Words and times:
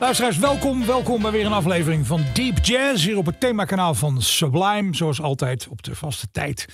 Luisteraars, 0.00 0.38
welkom. 0.38 0.86
Welkom 0.86 1.22
bij 1.22 1.30
weer 1.30 1.46
een 1.46 1.52
aflevering 1.52 2.06
van 2.06 2.24
Deep 2.32 2.64
Jazz. 2.64 3.04
Hier 3.04 3.16
op 3.16 3.26
het 3.26 3.40
themakanaal 3.40 3.94
van 3.94 4.22
Sublime. 4.22 4.96
Zoals 4.96 5.20
altijd 5.20 5.68
op 5.68 5.82
de 5.82 5.94
vaste 5.94 6.30
tijd 6.32 6.68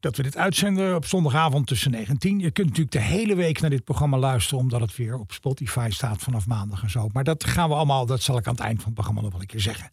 dat 0.00 0.16
we 0.16 0.22
dit 0.22 0.36
uitzenden 0.36 0.94
op 0.94 1.04
zondagavond 1.04 1.66
tussen 1.66 1.90
9 1.90 2.08
en 2.08 2.18
10. 2.18 2.38
Je 2.38 2.50
kunt 2.50 2.66
natuurlijk 2.66 2.92
de 2.92 3.00
hele 3.00 3.34
week 3.34 3.60
naar 3.60 3.70
dit 3.70 3.84
programma 3.84 4.18
luisteren. 4.18 4.58
Omdat 4.58 4.80
het 4.80 4.96
weer 4.96 5.18
op 5.18 5.32
Spotify 5.32 5.88
staat 5.90 6.22
vanaf 6.22 6.46
maandag 6.46 6.82
en 6.82 6.90
zo. 6.90 7.08
Maar 7.12 7.24
dat 7.24 7.44
gaan 7.44 7.68
we 7.68 7.74
allemaal, 7.74 8.06
dat 8.06 8.22
zal 8.22 8.38
ik 8.38 8.46
aan 8.46 8.54
het 8.54 8.62
eind 8.62 8.76
van 8.76 8.84
het 8.84 8.94
programma 8.94 9.20
nog 9.20 9.32
wel 9.32 9.40
een 9.40 9.46
keer 9.46 9.60
zeggen. 9.60 9.90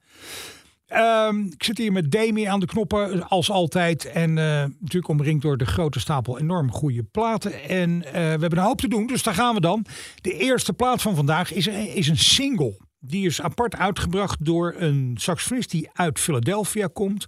Ehm, 0.93 1.39
ik 1.39 1.63
zit 1.63 1.77
hier 1.77 1.91
met 1.91 2.11
Demi 2.11 2.43
aan 2.43 2.59
de 2.59 2.65
knoppen, 2.65 3.27
als 3.27 3.49
altijd. 3.49 4.05
En 4.05 4.37
eh, 4.37 4.45
natuurlijk 4.79 5.07
omringd 5.07 5.41
door 5.41 5.57
de 5.57 5.65
grote 5.65 5.99
stapel 5.99 6.39
enorm 6.39 6.71
goede 6.71 7.03
platen. 7.03 7.63
En 7.63 8.03
eh, 8.05 8.11
we 8.13 8.19
hebben 8.19 8.57
een 8.57 8.65
hoop 8.65 8.81
te 8.81 8.87
doen, 8.87 9.07
dus 9.07 9.23
daar 9.23 9.33
gaan 9.33 9.53
we 9.53 9.61
dan. 9.61 9.85
De 10.21 10.37
eerste 10.37 10.73
plaat 10.73 11.01
van 11.01 11.15
vandaag 11.15 11.53
is, 11.53 11.67
is 11.67 12.07
een 12.07 12.17
single. 12.17 12.77
Die 12.99 13.25
is 13.25 13.41
apart 13.41 13.75
uitgebracht 13.75 14.45
door 14.45 14.75
een 14.77 15.13
saxofonist 15.19 15.71
die 15.71 15.89
uit 15.93 16.19
Philadelphia 16.19 16.89
komt. 16.93 17.25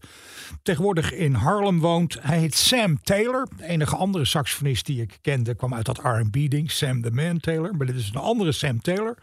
Tegenwoordig 0.64 1.14
in 1.14 1.34
Harlem 1.34 1.80
woont. 1.80 2.18
Hij 2.22 2.40
heet 2.40 2.56
Sam 2.56 3.02
Taylor. 3.04 3.48
De 3.58 3.66
enige 3.66 3.96
andere 3.96 4.26
saxofonist 4.26 4.86
die 4.86 5.02
ik 5.02 5.18
kende 5.22 5.56
kwam 5.56 5.74
uit 5.74 5.86
dat 5.86 6.00
R&B-ding. 6.04 6.72
Sam 6.72 7.02
the 7.02 7.12
Man 7.12 7.40
Taylor. 7.40 7.76
Maar 7.76 7.88
dit 7.88 7.96
is 7.96 8.10
een 8.14 8.22
andere 8.22 8.52
Sam 8.52 8.82
Taylor. 8.82 9.18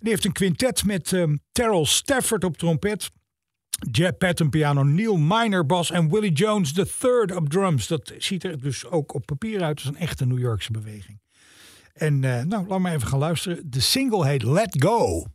Die 0.00 0.10
heeft 0.10 0.24
een 0.24 0.32
quintet 0.32 0.84
met 0.84 1.12
ehm, 1.12 1.36
Terrell 1.52 1.84
Stafford 1.84 2.44
op 2.44 2.56
trompet. 2.56 3.10
Jeb 3.90 4.18
Patton 4.18 4.50
piano, 4.50 4.82
Neil 4.82 5.16
Miner 5.16 5.66
bas 5.66 5.90
en 5.90 6.10
Willie 6.10 6.32
Jones 6.32 6.72
third 6.72 7.36
op 7.36 7.48
drums. 7.48 7.86
Dat 7.86 8.12
ziet 8.18 8.44
er 8.44 8.60
dus 8.60 8.86
ook 8.86 9.14
op 9.14 9.26
papier 9.26 9.62
uit 9.62 9.76
als 9.76 9.84
een 9.84 9.96
echte 9.96 10.26
New 10.26 10.38
Yorkse 10.38 10.72
beweging. 10.72 11.20
En 11.92 12.24
eh, 12.24 12.44
nou, 12.44 12.66
laat 12.66 12.78
maar 12.78 12.94
even 12.94 13.08
gaan 13.08 13.18
luisteren. 13.18 13.70
De 13.70 13.80
single 13.80 14.26
heet 14.26 14.42
Let 14.42 14.76
Go. 14.82 15.26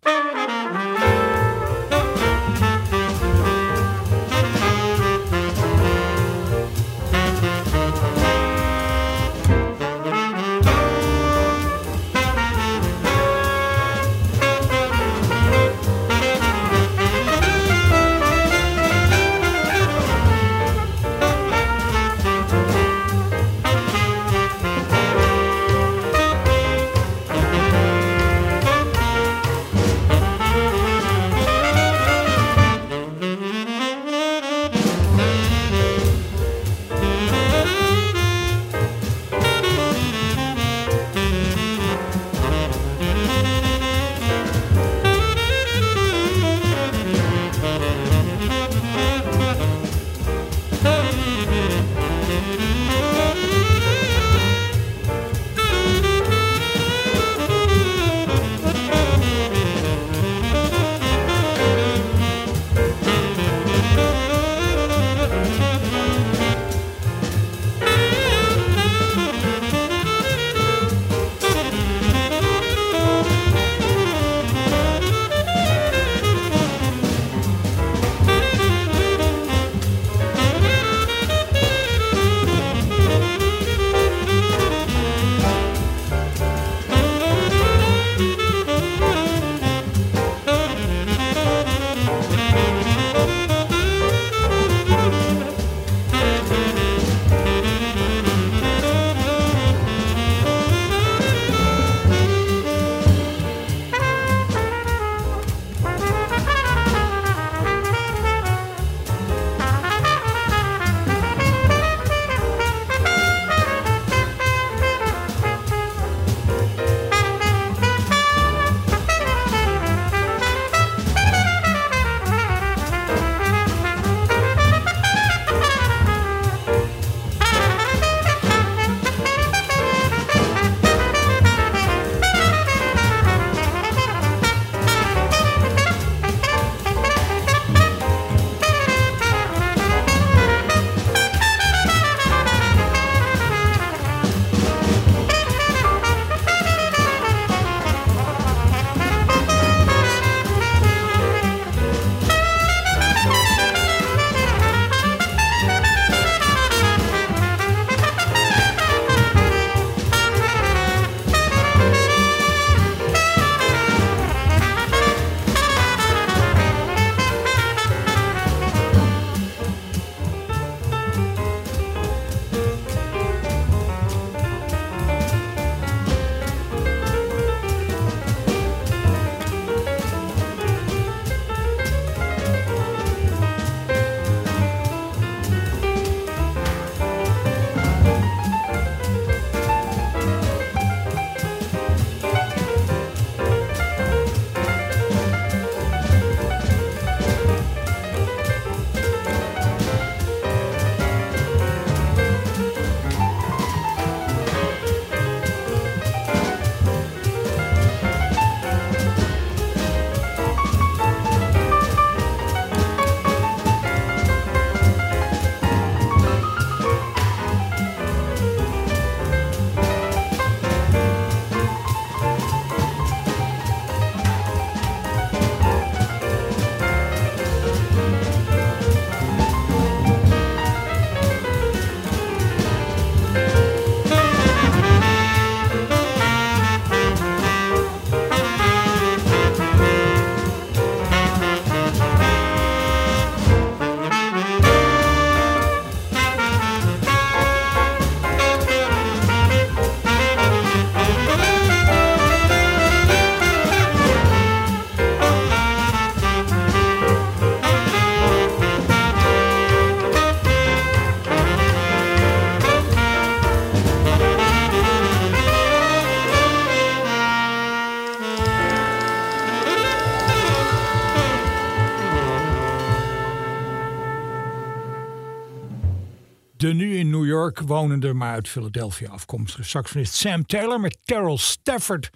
York 277.56 277.70
wonende, 277.70 278.14
maar 278.14 278.34
uit 278.34 278.48
Philadelphia 278.48 279.10
afkomstige 279.10 279.64
saxofonist 279.64 280.14
Sam 280.14 280.46
Taylor 280.46 280.80
met 280.80 280.98
Terrell 281.04 281.38
Stafford 281.38 282.10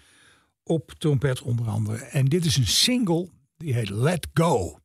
op 0.63 0.93
trompet 0.97 1.41
onder 1.41 1.67
andere. 1.67 1.97
En 1.97 2.25
dit 2.25 2.45
is 2.45 2.57
een 2.57 2.67
single 2.67 3.29
die 3.57 3.73
heet 3.73 3.89
Let 3.89 4.27
Go. 4.33 4.79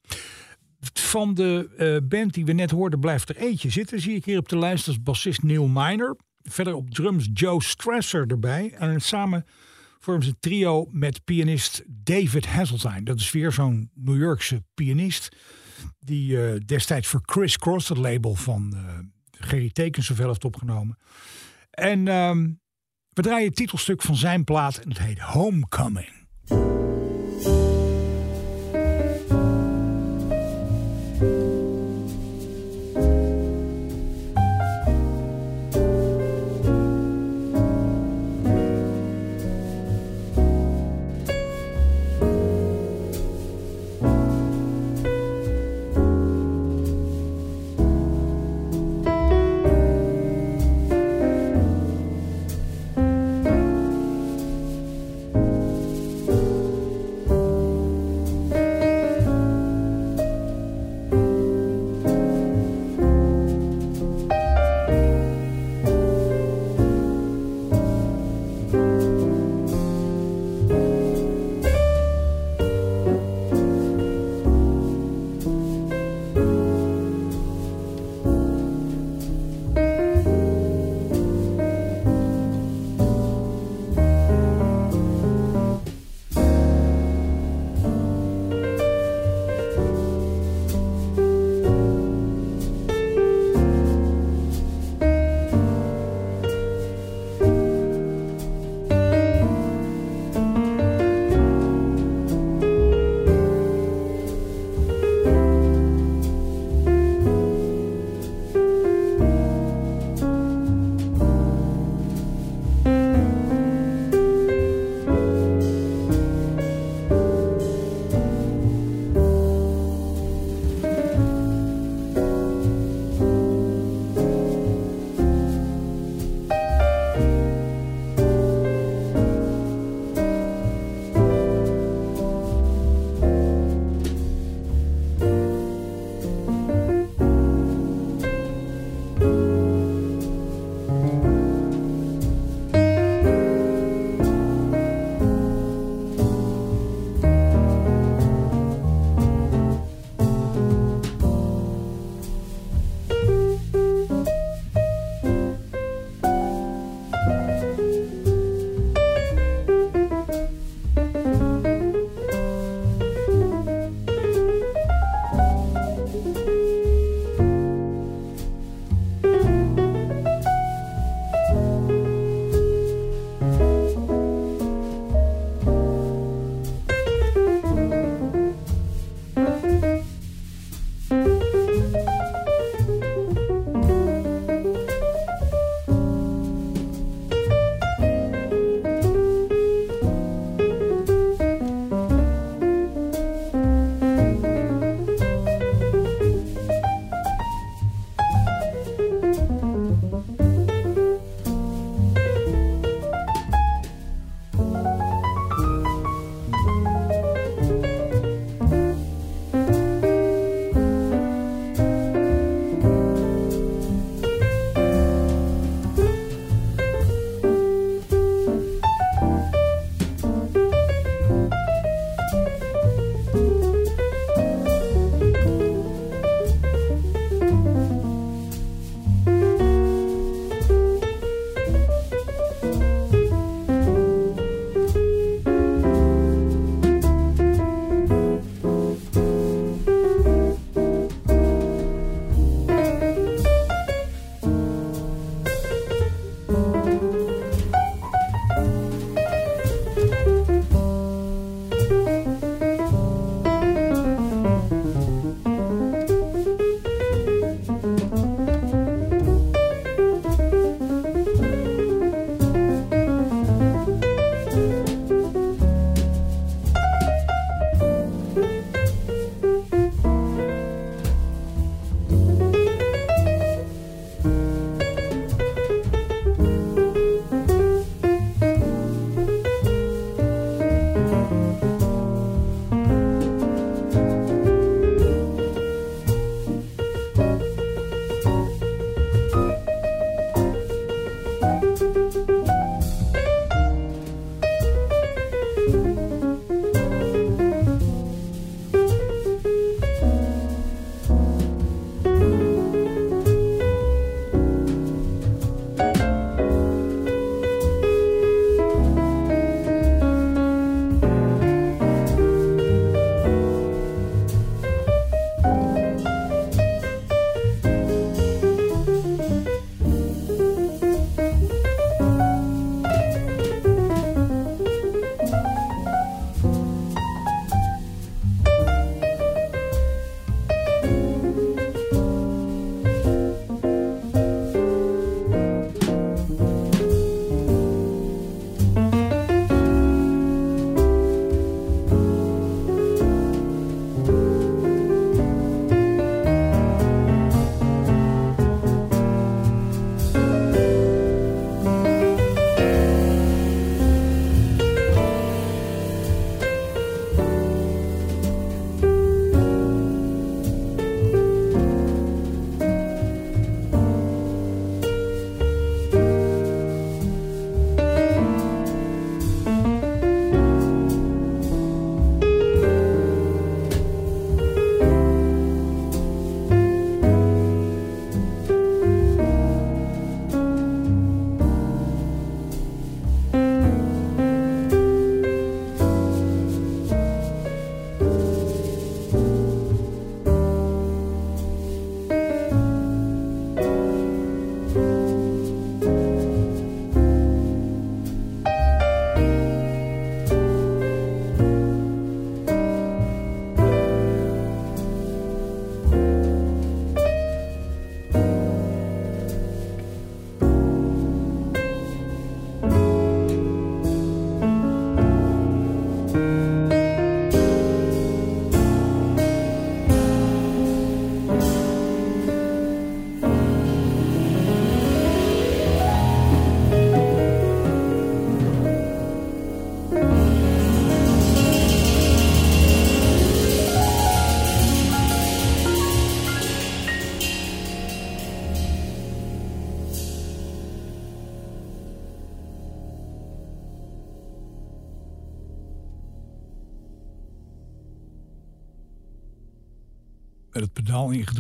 Van 0.93 1.35
de 1.35 1.69
uh, 1.79 2.09
band 2.09 2.35
die 2.35 2.45
we 2.45 2.53
net 2.53 2.71
hoorden 2.71 3.01
blijft 3.01 3.29
er 3.29 3.37
eentje 3.37 3.71
zitten. 3.71 4.01
Zie 4.01 4.15
ik 4.15 4.25
hier 4.25 4.39
op 4.39 4.49
de 4.49 4.59
lijst 4.59 4.87
als 4.87 5.03
bassist 5.03 5.43
Neil 5.43 5.67
Miner. 5.67 6.17
Verder 6.43 6.75
op 6.75 6.91
drums 6.91 7.29
Joe 7.33 7.63
Strasser 7.63 8.27
erbij. 8.27 8.73
En 8.73 9.01
samen 9.01 9.47
vormen 9.99 10.25
ze 10.25 10.31
een 10.31 10.37
trio 10.41 10.89
met 10.91 11.25
pianist 11.25 11.83
David 11.87 12.47
Hasseltine. 12.47 13.03
Dat 13.03 13.21
is 13.21 13.33
weer 13.33 13.53
zo'n 13.53 13.91
New 13.95 14.19
Yorkse 14.19 14.63
pianist. 14.75 15.37
Die 15.99 16.31
uh, 16.31 16.61
destijds 16.67 17.09
voor 17.09 17.21
Chris 17.25 17.59
Cross, 17.59 17.89
het 17.89 17.99
label 17.99 18.35
van 18.35 18.73
uh, 18.75 18.99
Gerry 19.39 19.71
Tekens, 19.71 20.07
zoveel 20.07 20.27
heeft 20.27 20.45
opgenomen. 20.45 20.99
En 21.71 22.09
ehm, 22.09 22.51
we 23.09 23.23
draaien 23.23 23.47
het 23.47 23.57
titelstuk 23.57 24.03
van 24.03 24.17
zijn 24.17 24.45
plaat 24.45 24.77
en 24.77 24.89
het 24.89 24.99
heet 24.99 25.19
Homecoming. 25.19 26.13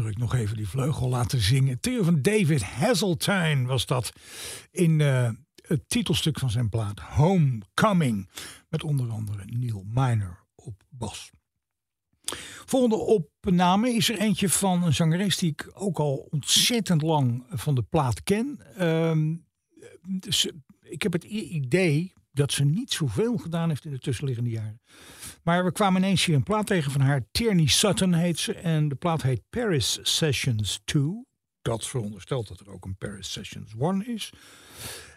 Ingedrukt 0.04 0.32
nog 0.32 0.40
even 0.40 0.56
die 0.56 0.68
vleugel 0.68 1.08
laten 1.08 1.40
zingen. 1.40 1.80
Trio 1.80 2.02
van 2.02 2.22
David 2.22 2.62
Hasseltine 2.62 3.66
was 3.66 3.86
dat 3.86 4.12
in 4.70 5.00
eh, 5.00 5.30
het 5.54 5.88
titelstuk 5.88 6.38
van 6.38 6.50
zijn 6.50 6.68
plaat 6.68 7.00
Homecoming. 7.00 8.30
Met 8.68 8.82
onder 8.82 9.10
andere 9.10 9.44
Neil 9.44 9.84
Miner 9.86 10.38
op 10.54 10.82
bas. 10.88 11.30
Volgende 12.64 12.96
opname 12.96 13.90
is 13.90 14.08
er 14.08 14.18
eentje 14.18 14.48
van 14.48 14.82
een 14.82 14.94
zangeres 14.94 15.36
die 15.36 15.50
ik 15.50 15.70
ook 15.74 15.98
al 15.98 16.28
ontzettend 16.30 17.02
lang 17.02 17.44
van 17.48 17.74
de 17.74 17.82
plaat 17.82 18.22
ken. 18.22 18.60
Ehm, 18.76 19.34
ik 20.80 21.02
heb 21.02 21.12
het 21.12 21.24
idee 21.24 22.12
dat 22.32 22.52
ze 22.52 22.64
niet 22.64 22.92
zoveel 22.92 23.36
gedaan 23.36 23.68
heeft 23.68 23.84
in 23.84 23.90
de 23.90 23.98
tussenliggende 23.98 24.50
jaren. 24.50 24.80
Maar 25.44 25.64
we 25.64 25.72
kwamen 25.72 26.02
ineens 26.02 26.24
hier 26.24 26.36
een 26.36 26.42
plaat 26.42 26.66
tegen 26.66 26.90
van 26.90 27.00
haar. 27.00 27.24
Tierney 27.30 27.66
Sutton 27.66 28.12
heet 28.12 28.38
ze. 28.38 28.54
En 28.54 28.88
de 28.88 28.94
plaat 28.94 29.22
heet 29.22 29.42
Paris 29.50 29.98
Sessions 30.02 30.80
2. 30.84 31.26
Dat 31.62 31.86
veronderstelt 31.86 32.48
dat 32.48 32.60
er 32.60 32.70
ook 32.70 32.84
een 32.84 32.96
Paris 32.96 33.32
Sessions 33.32 33.74
1 33.78 34.06
is. 34.06 34.32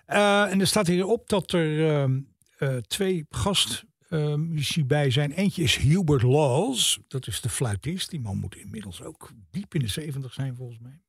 Uh, 0.08 0.52
en 0.52 0.60
er 0.60 0.68
staat 0.68 0.88
hierop 0.88 1.30
dat 1.30 1.52
er 1.52 1.68
uh, 1.68 2.18
uh, 2.60 2.78
twee 2.78 3.26
gastmuzici 3.30 4.86
bij 4.86 5.12
zijn. 5.12 5.32
Eentje 5.32 5.64
is 5.64 5.76
Hubert 5.76 6.22
Laws. 6.22 7.00
Dat 7.08 7.28
is 7.28 7.42
de 7.42 7.50
fluitist. 7.50 8.10
Die 8.10 8.20
man 8.20 8.38
moet 8.38 8.56
inmiddels 8.56 9.02
ook 9.02 9.32
diep 9.52 9.74
in 9.74 9.80
de 9.80 9.88
70 9.88 10.34
zijn 10.34 10.56
volgens 10.56 10.80
mij. 10.80 11.00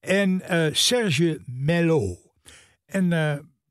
En 0.00 0.42
Serge 0.76 1.40
Mello. 1.46 2.16
En 2.86 3.08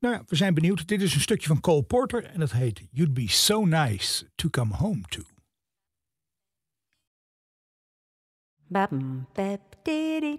nou 0.00 0.14
ja, 0.14 0.22
we 0.26 0.36
zijn 0.36 0.54
benieuwd. 0.54 0.88
Dit 0.88 1.02
is 1.02 1.14
een 1.14 1.20
stukje 1.20 1.46
van 1.46 1.60
Cole 1.60 1.82
Porter 1.82 2.24
en 2.24 2.40
dat 2.40 2.52
heet 2.52 2.82
You'd 2.90 3.14
Be 3.14 3.28
So 3.28 3.64
Nice 3.64 4.26
to 4.34 4.48
Come 4.48 4.74
Home 4.74 5.00
To. 5.08 5.22
Bam 8.66 9.26
bep 9.32 9.60
dee 9.82 10.38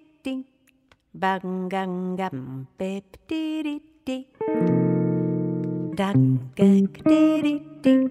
Bang 1.11 1.69
gang 1.69 2.17
gam 2.17 2.67
bep 2.77 3.17
dee 3.25 3.81
dee 4.03 4.27
Dang 5.95 6.39
gag 6.53 7.01
dee 7.03 7.61
dee 7.81 8.07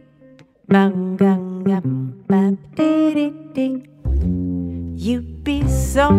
Bang 0.66 1.16
gang 1.18 1.62
gam 1.66 2.58
dee 2.74 3.82
You'd 4.96 5.44
be 5.44 5.68
so 5.68 6.10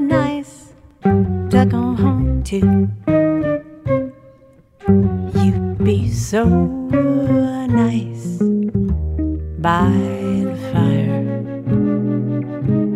nice 0.00 0.74
to 1.02 1.66
come 1.70 1.96
home 1.96 2.42
to 2.44 3.21
be 5.84 6.08
so 6.12 6.44
nice 7.66 8.38
by 9.58 9.90
the 10.44 10.56
fire 10.70 11.22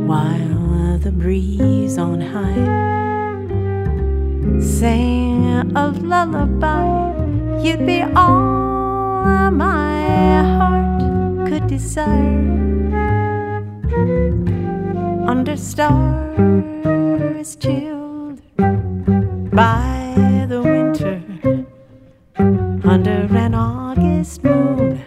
while 0.07 0.97
the 0.99 1.11
breeze 1.11 1.99
on 1.99 2.21
high 2.21 2.55
sang 4.61 5.77
a 5.77 5.89
lullaby. 5.91 7.13
You'd 7.61 7.85
be 7.87 8.03
all 8.03 9.51
my 9.51 10.45
heart 10.57 11.49
could 11.49 11.67
desire 11.67 13.65
under 15.27 15.57
stars 15.57 17.57
chilled 17.57 18.41
by 19.51 19.96
forest 24.17 24.43
moon 24.45 25.03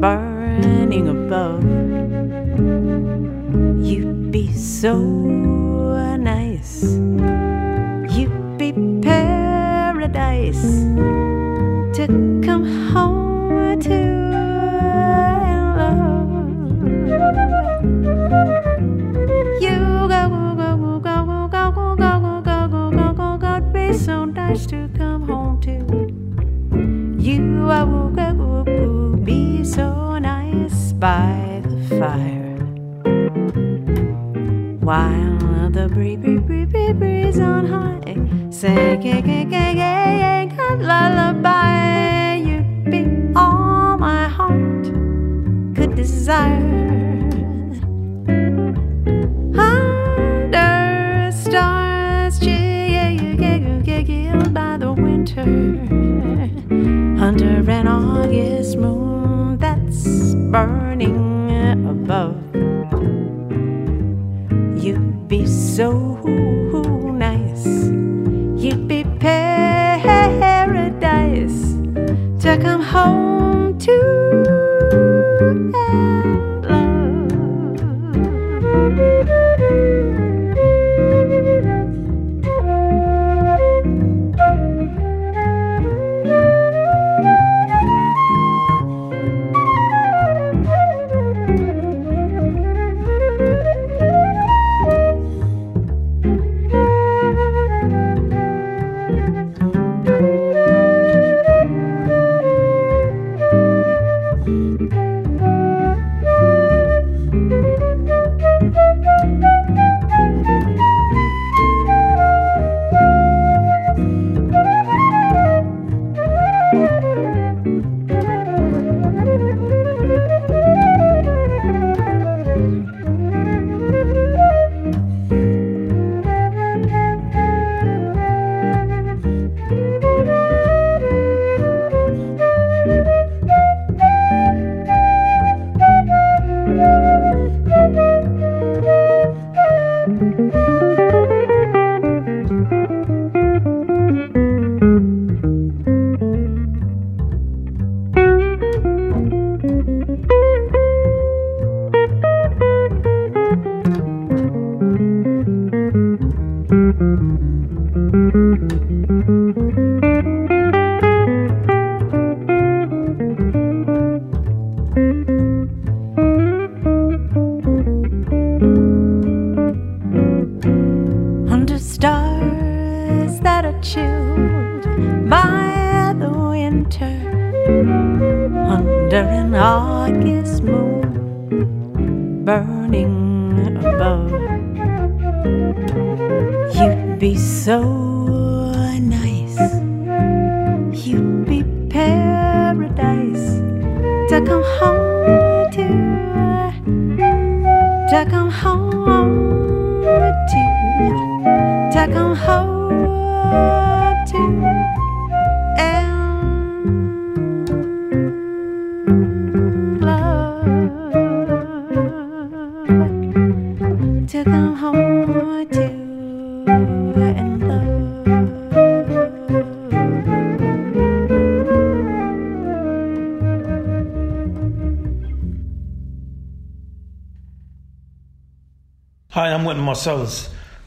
burning 0.00 1.08
above. 1.08 1.62
You'd 3.84 4.32
be 4.32 4.52
so 4.52 4.96
nice. 6.16 6.82
You'd 8.16 8.58
be 8.58 8.72
paradise 9.02 10.62
to 11.96 12.06
come 12.42 12.64
home 12.92 13.80
to. 13.80 13.98
Love. 15.76 16.30
You 19.60 19.78
go, 20.08 20.08
go, 20.08 20.54
go, 20.56 21.00
go, 21.00 21.48
go, 21.48 21.96
go, 21.96 22.12
you 27.72 28.64
will 28.66 29.16
be 29.16 29.64
so 29.64 30.18
nice 30.18 30.92
by 30.92 31.62
the 31.64 31.96
fire 31.98 32.58
while 34.80 35.70
the 35.70 35.88
bree 35.88 36.16
bree 36.16 36.36
bree 36.36 36.66
bree 36.66 36.92
breeze 36.92 37.40
on 37.40 37.64
high 37.66 38.52
singing 38.52 39.54
a 40.58 40.76
lullaby. 40.76 42.34
You'd 42.44 42.90
be 42.90 43.32
all 43.34 43.96
my 43.96 44.28
heart 44.28 44.84
could 45.74 45.94
desire. 45.96 47.01
Under 57.32 57.70
an 57.70 57.88
August 57.88 58.76
moon 58.76 59.01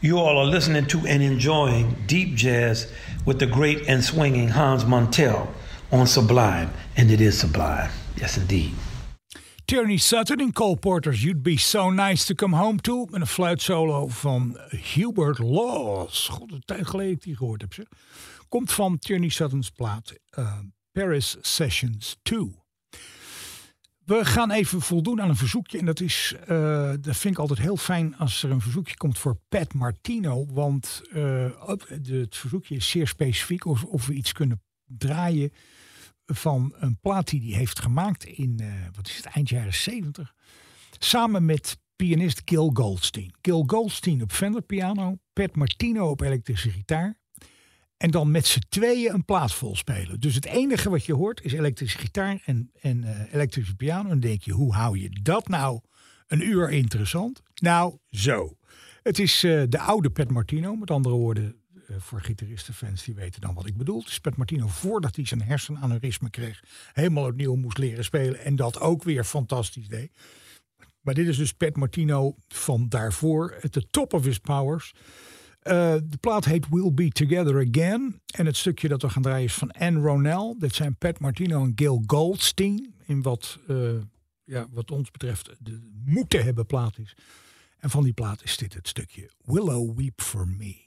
You 0.02 0.20
all 0.20 0.38
are 0.38 0.46
listening 0.46 0.86
to 0.88 1.08
and 1.08 1.24
enjoying 1.24 1.96
deep 2.06 2.36
jazz 2.36 2.92
with 3.26 3.40
the 3.40 3.46
great 3.46 3.88
and 3.88 4.04
swinging 4.04 4.50
Hans 4.50 4.84
Montel 4.84 5.48
on 5.92 6.06
Sublime, 6.06 6.70
and 6.98 7.10
it 7.10 7.22
is 7.22 7.40
sublime. 7.40 7.90
Yes, 8.18 8.38
indeed. 8.38 8.74
Tierney 9.66 9.98
Sutton 9.98 10.40
in 10.42 10.52
Cole 10.52 10.78
Porter's 10.78 11.24
You'd 11.24 11.42
Be 11.42 11.58
So 11.58 11.90
Nice 11.90 12.26
To 12.26 12.36
Come 12.36 12.56
Home 12.56 12.78
To. 12.82 13.06
Met 13.10 13.22
een 13.22 13.28
fluitsolo 13.28 14.08
van 14.08 14.58
Hubert 14.70 15.40
Laws. 15.40 16.28
God, 16.28 16.52
een 16.52 16.64
tijd 16.66 16.88
geleden 16.88 17.12
ik 17.12 17.24
die 17.24 17.36
gehoord 17.36 17.62
heb. 17.62 17.74
Zeg. 17.74 17.86
Komt 18.50 18.72
van 18.72 18.98
Tierney 18.98 19.30
Sutton's 19.30 19.70
plaat 19.70 20.14
eh, 20.30 20.58
Paris 20.92 21.38
Sessions 21.42 22.18
2. 22.22 22.65
We 24.06 24.26
gaan 24.26 24.52
even 24.52 24.82
voldoen 24.82 25.22
aan 25.22 25.30
een 25.30 25.36
verzoekje. 25.36 25.78
En 25.78 25.86
dat 25.86 26.00
is, 26.00 26.36
eh, 26.48 26.94
dat 27.02 27.18
vind 27.18 27.34
ik 27.34 27.40
altijd 27.40 27.60
heel 27.60 27.78
fijn 27.78 28.18
als 28.18 28.44
er 28.44 28.52
een 28.52 28.62
verzoekje 28.62 28.98
komt 28.98 29.18
voor 29.18 29.38
Pat 29.50 29.74
Martino. 29.74 30.46
Want 30.50 31.02
eh, 31.12 31.50
het 31.88 32.36
verzoekje 32.36 32.76
is 32.76 32.90
zeer 32.90 33.08
specifiek 33.08 33.66
of, 33.66 33.84
of 33.84 34.06
we 34.06 34.14
iets 34.14 34.32
kunnen 34.32 34.62
draaien 34.86 35.52
van 36.26 36.74
een 36.78 37.00
plaat 37.00 37.28
die 37.28 37.50
hij 37.50 37.60
heeft 37.60 37.80
gemaakt 37.80 38.24
in, 38.24 38.60
eh, 38.60 38.68
wat 38.96 39.08
is 39.08 39.16
het, 39.16 39.26
eind 39.26 39.50
jaren 39.50 39.74
70. 39.74 40.34
Samen 41.00 41.46
met 41.46 41.78
pianist 41.96 42.42
Gil 42.46 42.70
Goldstein. 42.74 43.34
Gil 43.42 43.64
Goldstein 43.68 44.22
op 44.22 44.32
Fender 44.32 44.62
piano, 44.62 45.18
Pat 45.34 45.56
Martino 45.56 46.10
op 46.10 46.22
elektrische 46.22 46.70
gitaar. 46.70 47.18
En 48.06 48.12
dan 48.12 48.32
met 48.32 48.46
z'n 48.46 48.64
tweeën 48.70 49.14
een 49.14 49.26
plaat 49.26 49.54
vol 49.54 49.76
spelen. 49.76 50.20
Dus 50.20 50.36
het 50.36 50.46
enige 50.46 50.90
wat 50.90 51.06
je 51.06 51.14
hoort 51.14 51.42
is 51.44 51.54
elektrische 51.54 51.98
gitaar 51.98 52.42
en, 52.46 52.72
en 52.82 53.04
eh, 53.04 53.34
elektrische 53.34 53.76
piano. 53.76 54.10
En 54.10 54.20
denk 54.20 54.42
je, 54.42 54.52
hoe 54.52 54.74
hou 54.74 55.00
je 55.00 55.10
dat 55.22 55.48
nou 55.48 55.80
een 56.28 56.48
uur 56.48 56.70
interessant? 56.70 57.42
Nou, 57.56 57.98
zo. 58.10 58.58
Het 59.04 59.20
is 59.20 59.44
eh, 59.44 59.64
de 59.70 59.80
oude 59.80 60.10
Pat 60.10 60.30
Martino. 60.30 60.76
Met 60.76 60.92
andere 60.92 61.16
woorden, 61.16 61.56
eh, 61.88 61.96
voor 62.00 62.22
gitaristenfans 62.22 63.04
die 63.04 63.16
weten 63.16 63.42
dan 63.42 63.54
wat 63.54 63.66
ik 63.66 63.78
bedoel. 63.78 64.00
Het 64.00 64.10
is 64.10 64.20
Pat 64.20 64.36
Martino 64.36 64.68
voordat 64.68 65.16
hij 65.16 65.26
zijn 65.26 65.42
hersenaneurysme 65.42 66.30
kreeg. 66.30 66.64
Helemaal 66.94 67.26
opnieuw 67.26 67.56
moest 67.56 67.78
leren 67.78 68.04
spelen. 68.04 68.40
En 68.40 68.56
dat 68.56 68.80
ook 68.80 69.04
weer 69.04 69.24
fantastisch 69.24 69.88
deed. 69.88 70.12
Maar 71.02 71.14
dit 71.14 71.28
is 71.28 71.38
dus 71.38 71.54
Pat 71.54 71.76
Martino 71.76 72.36
van 72.48 72.90
daarvoor. 72.90 73.60
At 73.64 73.72
the 73.72 73.90
top 73.90 74.14
of 74.14 74.26
his 74.26 74.38
powers. 74.38 74.94
Eh, 75.66 75.96
de 76.04 76.18
plaat 76.20 76.46
heet 76.46 76.68
We'll 76.70 76.94
Be 76.94 77.10
Together 77.10 77.68
Again. 77.68 78.22
En 78.36 78.46
het 78.46 78.58
stukje 78.58 78.88
dat 78.88 79.02
we 79.02 79.10
gaan 79.10 79.22
draaien 79.22 79.46
is 79.46 79.54
van 79.54 79.72
Anne 79.72 80.00
Ronell. 80.00 80.56
Dit 80.60 80.76
zijn 80.76 80.96
Pat 80.98 81.20
Martino 81.20 81.64
en 81.64 81.72
Gil 81.76 82.04
Goldstein. 82.06 82.94
In 83.06 83.22
wat, 83.22 83.60
eh, 83.68 83.78
ja, 84.44 84.68
wat 84.72 84.92
ons 84.92 85.12
betreft 85.12 85.56
de 85.60 85.80
moeten 86.06 86.44
hebben 86.44 86.66
plaat 86.66 86.98
is. 86.98 87.16
En 87.78 87.90
van 87.90 88.04
die 88.04 88.14
plaat 88.14 88.44
is 88.44 88.58
dit 88.58 88.74
het 88.74 88.88
stukje 88.88 89.30
Willow 89.46 89.98
Weep 89.98 90.22
For 90.22 90.48
Me. 90.48 90.85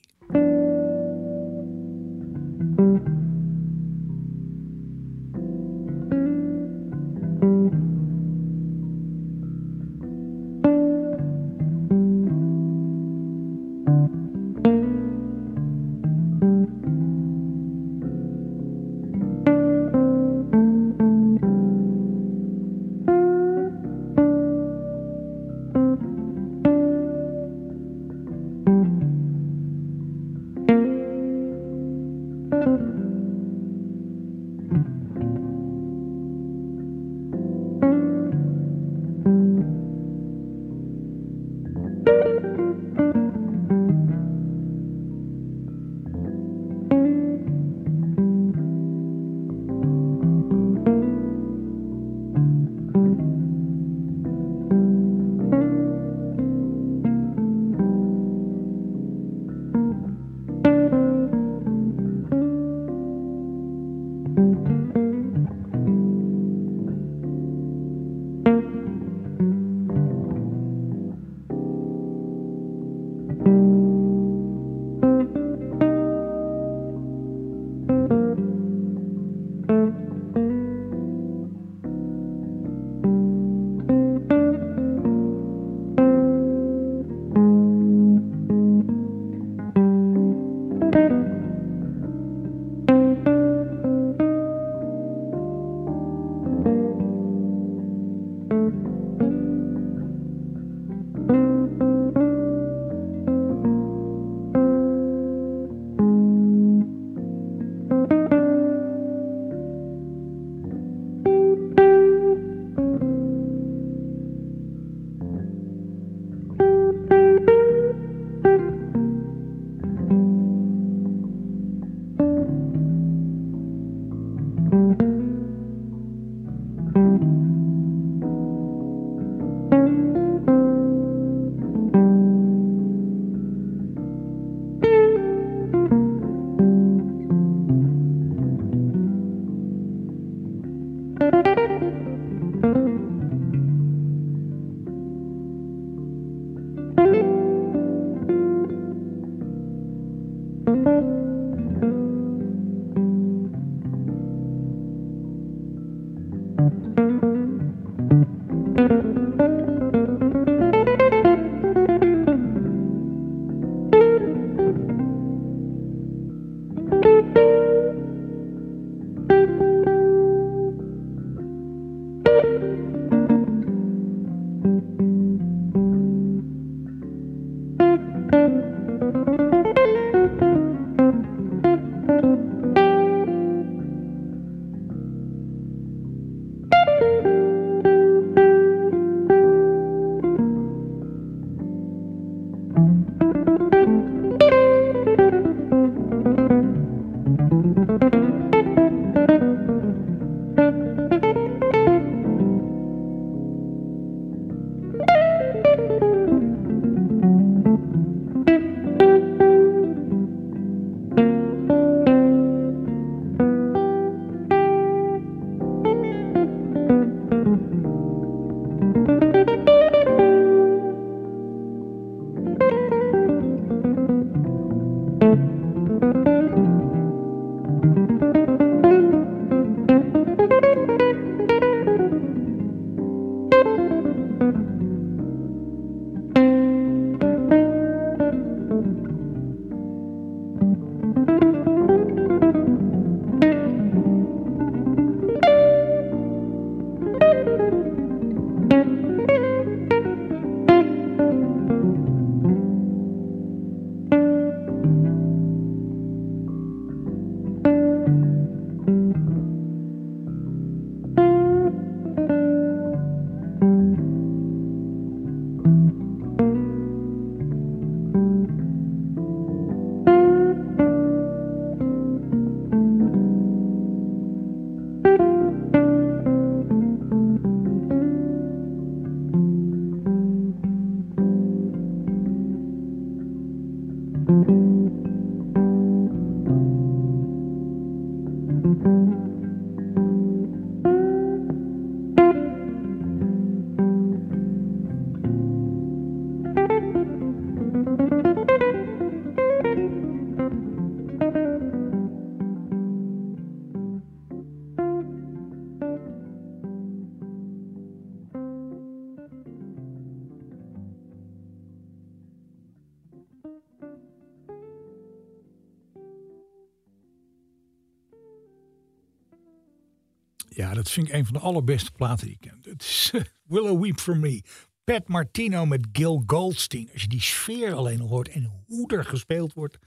Dat 320.78 320.90
vind 320.90 321.08
ik 321.08 321.14
een 321.14 321.24
van 321.24 321.34
de 321.34 321.40
allerbeste 321.40 321.90
platen 321.90 322.26
die 322.26 322.38
ik 322.40 322.40
ken. 322.40 322.58
Het 322.72 322.82
is 322.82 323.10
eh, 323.14 323.20
Willow 323.42 323.82
Weep 323.82 324.00
For 324.00 324.16
Me. 324.16 324.42
Pat 324.84 325.08
Martino 325.08 325.66
met 325.66 325.86
Gil 325.92 326.22
Goldstein. 326.26 326.90
Als 326.92 327.02
je 327.02 327.08
die 327.08 327.22
sfeer 327.22 327.74
alleen 327.74 328.00
al 328.00 328.08
hoort 328.08 328.28
en 328.28 328.64
hoe 328.66 328.96
er 328.96 329.04
gespeeld 329.04 329.52
wordt. 329.52 329.78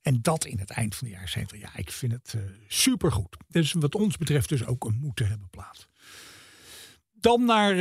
En 0.00 0.22
dat 0.22 0.44
in 0.44 0.58
het 0.58 0.70
eind 0.70 0.94
van 0.94 1.06
de 1.06 1.12
jaren 1.12 1.28
70. 1.28 1.60
Ja, 1.60 1.76
ik 1.76 1.90
vind 1.90 2.12
het 2.12 2.28
super 2.28 2.48
supergoed. 2.66 3.36
Dus 3.48 3.72
wat 3.72 3.94
ons 3.94 4.16
betreft 4.16 4.48
dus 4.48 4.66
ook 4.66 4.84
een 4.84 4.98
moeten 5.00 5.28
hebben 5.28 5.50
plaat. 5.50 5.88
Dan 7.12 7.44
naar 7.44 7.78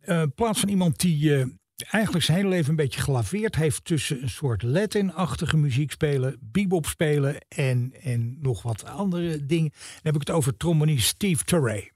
eh, 0.00 0.22
plaats 0.34 0.60
van 0.60 0.68
iemand 0.68 1.00
die 1.00 1.46
eigenlijk 1.76 2.24
zijn 2.24 2.36
hele 2.36 2.48
leven 2.48 2.70
een 2.70 2.76
beetje 2.76 3.00
gelaveerd 3.00 3.54
heeft 3.54 3.84
tussen 3.84 4.22
een 4.22 4.28
soort 4.28 4.62
Latin-achtige 4.62 5.56
muziek 5.56 5.90
spelen, 5.90 6.38
bebop 6.40 6.86
spelen 6.86 7.38
en, 7.48 7.92
en 8.02 8.38
nog 8.40 8.62
wat 8.62 8.84
andere 8.84 9.46
dingen. 9.46 9.70
Dan 9.70 10.00
heb 10.02 10.14
ik 10.14 10.20
het 10.20 10.30
over 10.30 10.56
trombonist 10.56 11.06
Steve 11.06 11.44
Turray. 11.44 11.93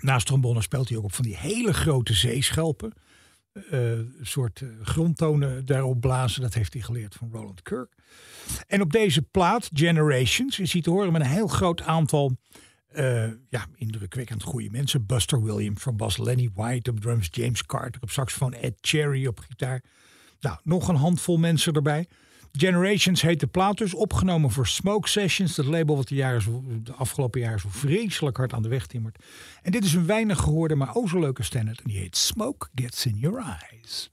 Naast 0.00 0.26
trombone 0.26 0.62
speelt 0.62 0.88
hij 0.88 0.98
ook 0.98 1.04
op 1.04 1.14
van 1.14 1.24
die 1.24 1.36
hele 1.36 1.72
grote 1.72 2.14
zeeschelpen. 2.14 2.92
Eh, 3.52 3.90
een 3.90 4.16
soort 4.22 4.60
eh, 4.60 4.68
grondtonen 4.82 5.66
daarop 5.66 6.00
blazen. 6.00 6.42
Dat 6.42 6.54
heeft 6.54 6.72
hij 6.72 6.82
geleerd 6.82 7.14
van 7.14 7.30
Roland 7.32 7.62
Kirk. 7.62 7.94
En 8.66 8.80
op 8.80 8.92
deze 8.92 9.22
plaat, 9.22 9.70
Generations, 9.72 10.58
is 10.58 10.72
hij 10.72 10.82
te 10.82 10.90
horen 10.90 11.12
met 11.12 11.22
een 11.22 11.28
heel 11.28 11.46
groot 11.46 11.82
aantal 11.82 12.36
eh, 12.88 13.28
ja, 13.48 13.66
indrukwekkend 13.74 14.42
goede 14.42 14.70
mensen. 14.70 15.06
Buster 15.06 15.42
Williams 15.42 15.82
van 15.82 15.96
bas, 15.96 16.16
Lenny 16.16 16.50
White 16.54 16.90
op 16.90 17.00
drums, 17.00 17.28
James 17.30 17.66
Carter 17.66 18.02
op 18.02 18.10
saxofoon, 18.10 18.52
Ed 18.52 18.74
Cherry 18.80 19.26
op 19.26 19.38
gitaar. 19.38 19.82
Nou, 20.40 20.58
nog 20.62 20.88
een 20.88 20.96
handvol 20.96 21.36
mensen 21.36 21.72
erbij. 21.72 22.06
Generations 22.52 23.22
heet 23.22 23.40
de 23.40 23.46
plaat 23.46 23.78
dus, 23.78 23.94
opgenomen 23.94 24.50
voor 24.50 24.66
Smoke 24.66 25.08
Sessions. 25.08 25.54
Dat 25.54 25.66
label 25.66 25.96
wat 25.96 26.08
de, 26.08 26.14
jaren 26.14 26.80
de 26.84 26.92
afgelopen 26.92 27.40
jaren 27.40 27.60
zo 27.60 27.68
vreselijk 27.70 28.36
hard 28.36 28.52
aan 28.52 28.62
de 28.62 28.68
weg 28.68 28.86
timmert. 28.86 29.24
En 29.62 29.72
dit 29.72 29.84
is 29.84 29.94
een 29.94 30.06
weinig 30.06 30.38
gehoorde, 30.38 30.74
maar 30.74 30.94
o 30.94 31.06
zo 31.06 31.20
leuke 31.20 31.42
standard. 31.42 31.80
En 31.80 31.88
die 31.88 31.98
heet 31.98 32.16
Smoke 32.16 32.68
Gets 32.74 33.06
In 33.06 33.16
Your 33.16 33.42
Eyes. 33.70 34.10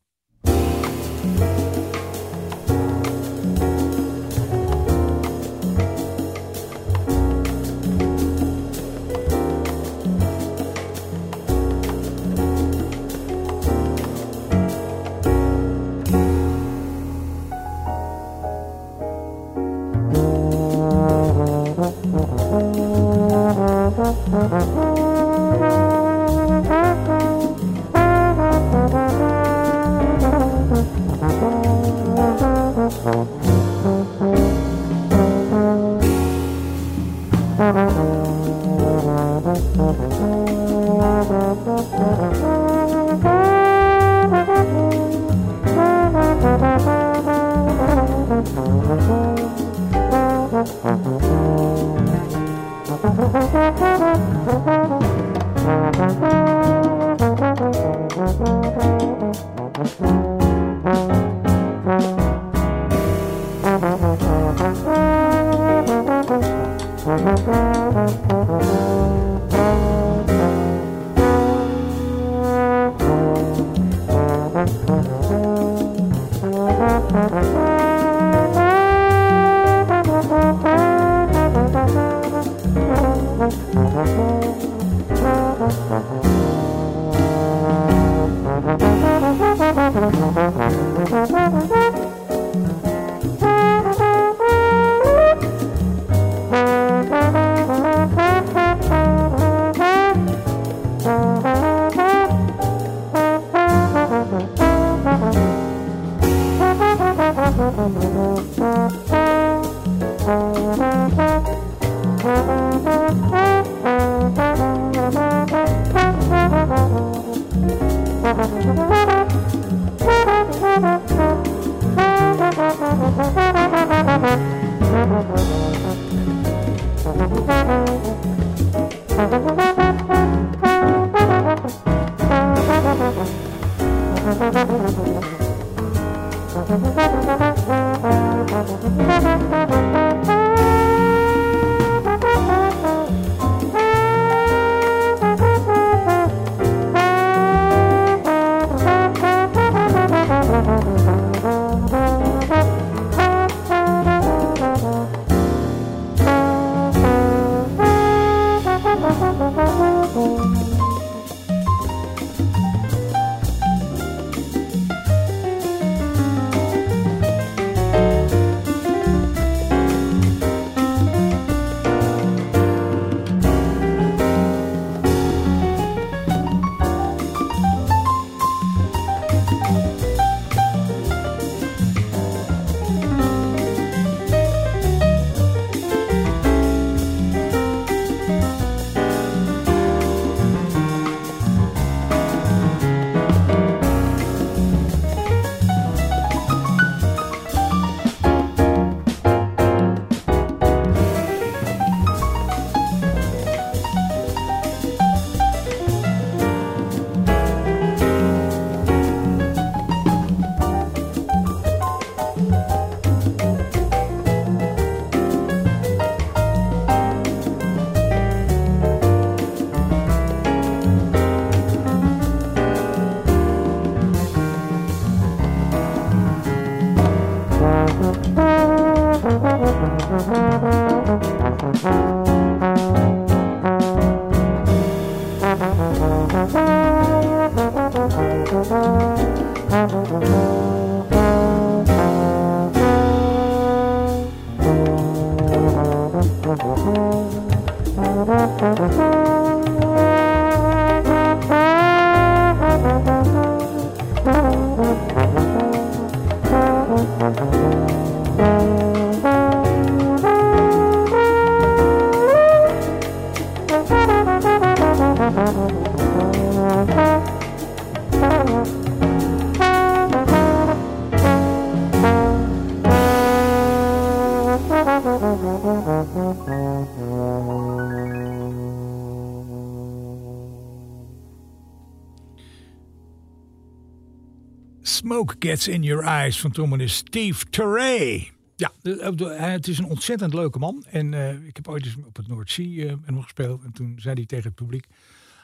Gets 285.40 285.68
in 285.68 285.84
Your 285.84 286.04
Eyes 286.04 286.40
van 286.40 286.52
trombonist 286.52 286.96
Steve 286.96 287.46
Turray. 287.50 288.32
Ja, 288.56 288.72
hij- 288.82 289.52
het 289.52 289.68
is 289.68 289.78
een 289.78 289.86
ontzettend 289.86 290.34
leuke 290.34 290.60
man. 290.60 290.86
En 290.90 291.14
eh, 291.14 291.46
ik 291.48 291.56
heb 291.56 291.68
ooit 291.68 291.86
eens 291.86 291.96
op 292.06 292.16
het 292.16 292.28
Noordzee 292.28 292.86
eh, 292.86 292.92
met 292.96 293.06
hem 293.06 293.22
gespeeld. 293.22 293.64
En 293.64 293.72
toen 293.72 294.00
zei 294.00 294.16
hij 294.16 294.26
tegen 294.26 294.46
het 294.46 294.56
publiek... 294.56 294.86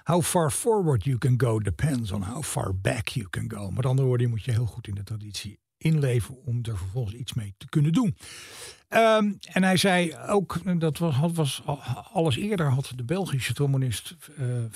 How 0.03 0.21
far 0.23 0.51
forward 0.51 1.03
you 1.03 1.17
can 1.17 1.33
go 1.37 1.59
depends 1.59 2.11
on 2.11 2.21
how 2.23 2.43
far 2.43 2.75
back 2.75 3.07
you 3.07 3.27
can 3.29 3.51
go. 3.51 3.69
Met 3.71 3.85
andere 3.85 4.07
woorden, 4.07 4.25
je 4.27 4.31
moet 4.33 4.43
je 4.43 4.51
heel 4.51 4.65
goed 4.65 4.87
in 4.87 4.95
de 4.95 5.03
traditie 5.03 5.59
inleven... 5.77 6.43
om 6.43 6.59
er 6.61 6.77
vervolgens 6.77 7.15
iets 7.15 7.33
mee 7.33 7.53
te 7.57 7.69
kunnen 7.69 7.91
doen. 7.93 8.15
Ehm, 8.87 9.33
en 9.51 9.63
hij 9.63 9.77
zei 9.77 10.15
ook, 10.27 10.79
dat 10.79 10.97
was, 10.97 11.15
was 11.33 11.61
al- 11.65 11.79
alles 12.13 12.35
eerder 12.37 12.69
had 12.69 12.91
de 12.95 13.03
Belgische 13.03 13.53
trombonist 13.53 14.15
eh, 14.37 14.63
eh, 14.63 14.71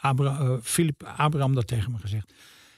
Abra, 0.00 0.38
eh, 0.38 0.54
Philip 0.62 1.02
Abraham 1.16 1.54
dat 1.54 1.66
tegen 1.66 1.92
me 1.92 1.98
gezegd. 1.98 2.32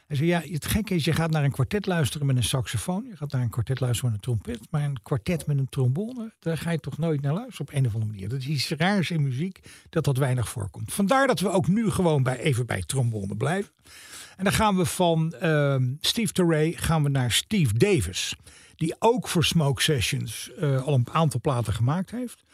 Hij 0.06 0.16
zei, 0.16 0.28
ja, 0.28 0.40
het 0.40 0.66
gekke 0.66 0.94
is, 0.94 1.04
je 1.04 1.12
gaat 1.12 1.30
naar 1.30 1.44
een 1.44 1.50
kwartet 1.50 1.86
luisteren 1.86 2.26
met 2.26 2.36
een 2.36 2.44
saxofoon. 2.44 3.06
Je 3.08 3.16
gaat 3.16 3.32
naar 3.32 3.42
een 3.42 3.50
kwartet 3.50 3.80
luisteren 3.80 4.10
met 4.10 4.26
een 4.26 4.34
trompet. 4.34 4.70
Maar 4.70 4.84
een 4.84 5.02
kwartet 5.02 5.46
met 5.46 5.58
een 5.58 5.68
trombone, 5.68 6.32
daar 6.38 6.58
ga 6.58 6.70
je 6.70 6.78
toch 6.78 6.98
nooit 6.98 7.20
naar 7.20 7.32
luisteren 7.32 7.68
op 7.68 7.74
een 7.74 7.86
of 7.86 7.94
andere 7.94 8.12
manier. 8.12 8.28
Dat 8.28 8.38
is 8.38 8.46
iets 8.46 8.68
raars 8.70 9.10
in 9.10 9.22
muziek, 9.22 9.60
dat 9.90 10.04
dat 10.04 10.16
weinig 10.16 10.48
voorkomt. 10.48 10.92
Vandaar 10.92 11.26
dat 11.26 11.40
we 11.40 11.50
ook 11.50 11.68
nu 11.68 11.90
gewoon 11.90 12.22
bij, 12.22 12.38
even 12.38 12.66
bij 12.66 12.82
trombone 12.82 13.36
blijven. 13.36 13.72
En 14.36 14.44
dan 14.44 14.52
gaan 14.52 14.76
we 14.76 14.84
van 14.84 15.32
ehm, 15.32 15.92
Steve 16.00 16.32
Turray 16.32 16.72
gaan 16.72 17.02
we 17.02 17.08
naar 17.08 17.30
Steve 17.30 17.74
Davis. 17.78 18.36
Die 18.76 18.94
ook 18.98 19.28
voor 19.28 19.44
Smoke 19.44 19.82
Sessions 19.82 20.50
eh, 20.52 20.82
al 20.82 20.94
een 20.94 21.08
aantal 21.12 21.40
platen 21.40 21.72
gemaakt 21.72 22.10
heeft. 22.10 22.44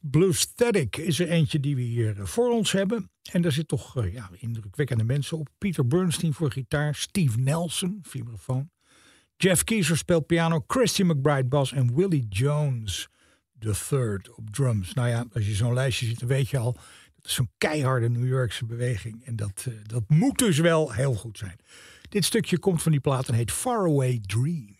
Blues 0.00 0.40
Static 0.40 0.96
is 0.96 1.18
er 1.18 1.28
eentje 1.28 1.60
die 1.60 1.76
we 1.76 1.82
hier 1.82 2.18
eh, 2.20 2.24
voor 2.24 2.50
ons 2.50 2.72
hebben. 2.72 3.10
En 3.32 3.42
daar 3.42 3.52
zit 3.52 3.68
toch 3.68 3.96
eh, 3.96 4.12
ja, 4.12 4.30
indrukwekkende 4.38 5.04
mensen 5.04 5.38
op. 5.38 5.48
Peter 5.58 5.86
Bernstein 5.86 6.34
voor 6.34 6.52
gitaar. 6.52 6.94
Steve 6.94 7.38
Nelson, 7.38 7.98
vibrafoon. 8.02 8.70
Jeff 9.36 9.64
Kieser 9.64 9.96
speelt 9.96 10.26
piano. 10.26 10.64
Christian 10.66 11.08
McBride 11.08 11.48
bas. 11.48 11.72
En 11.72 11.94
Willie 11.94 12.26
Jones 12.28 13.08
the 13.58 13.74
third 13.88 14.34
op 14.34 14.50
drums. 14.50 14.94
Nou 14.94 15.08
ja, 15.08 15.26
als 15.32 15.46
je 15.46 15.54
zo'n 15.54 15.74
lijstje 15.74 16.06
ziet, 16.06 16.18
dan 16.18 16.28
weet 16.28 16.48
je 16.48 16.58
al... 16.58 16.72
dat 17.14 17.24
is 17.24 17.34
zo'n 17.34 17.50
keiharde 17.58 18.08
New 18.08 18.26
Yorkse 18.26 18.66
beweging. 18.66 19.24
En 19.24 19.36
dat, 19.36 19.64
eh, 19.68 19.74
dat 19.86 20.02
moet 20.08 20.38
dus 20.38 20.58
wel 20.58 20.92
heel 20.92 21.14
goed 21.14 21.38
zijn. 21.38 21.56
Dit 22.08 22.24
stukje 22.24 22.58
komt 22.58 22.82
van 22.82 22.92
die 22.92 23.00
plaat 23.00 23.28
en 23.28 23.34
heet 23.34 23.52
Faraway 23.52 24.20
Dream. 24.26 24.76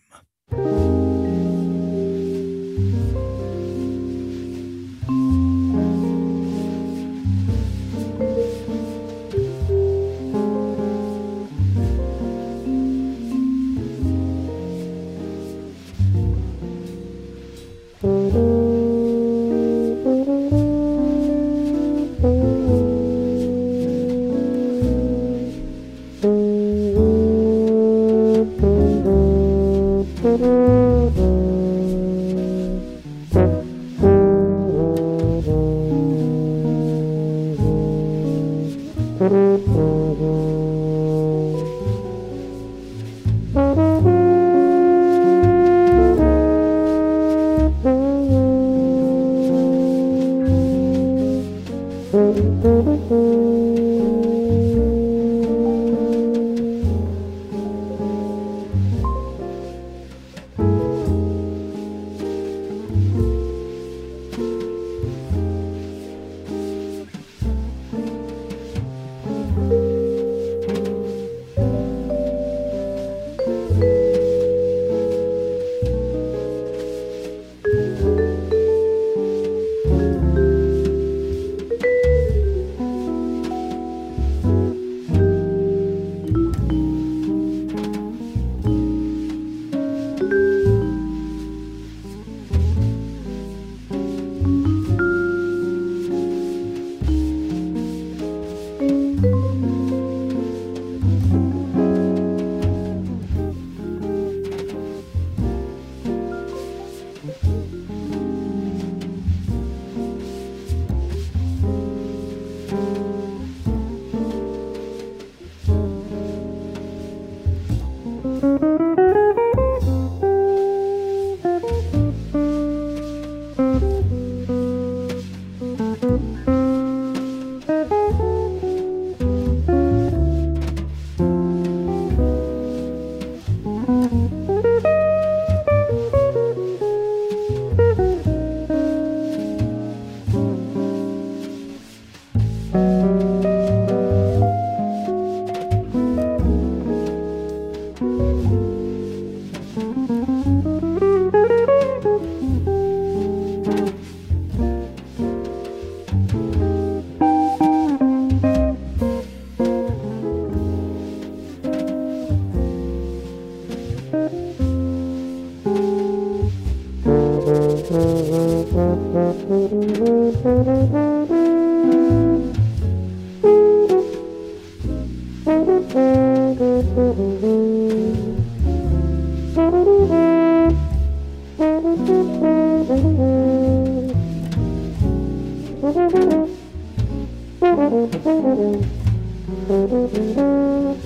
Thank 187.89 188.13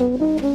you. 0.01 0.52